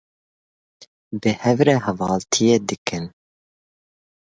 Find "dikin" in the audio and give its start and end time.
2.67-3.05